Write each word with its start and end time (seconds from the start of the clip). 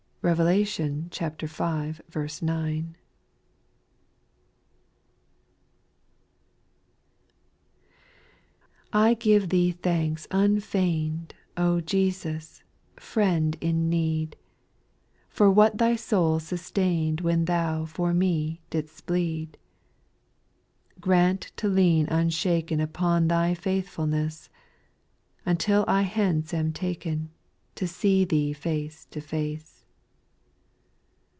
Eevelation 0.23 1.09
v. 1.11 2.45
9. 2.45 2.93
1. 2.93 2.95
T 8.93 9.15
GIVE 9.15 9.49
Thee 9.49 9.71
thanks 9.71 10.27
unfeigned, 10.29 11.29
X 11.33 11.41
O 11.57 11.81
Jesus, 11.81 12.61
Friend 12.97 13.57
in 13.59 13.89
need, 13.89 14.35
For 15.27 15.49
what 15.49 15.79
Thy 15.79 15.95
soul 15.95 16.37
sustained 16.39 17.21
"When 17.21 17.45
Thou 17.45 17.85
for 17.85 18.13
me 18.13 18.61
didst 18.69 19.03
bleed. 19.07 19.57
Grant 20.99 21.51
to 21.55 21.67
lean 21.67 22.07
unshaken 22.09 22.79
Upon 22.79 23.27
Thy 23.27 23.55
faithfulness, 23.55 24.49
Until 25.47 25.83
I 25.87 26.03
hence 26.03 26.53
am 26.53 26.73
taken, 26.73 27.31
To 27.73 27.87
see 27.87 28.23
Thee 28.23 28.53
face 28.53 29.05
to 29.05 29.19
face. 29.19 29.79